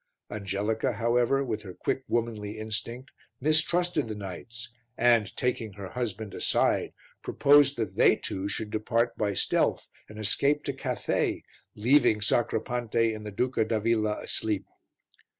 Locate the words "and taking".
4.97-5.73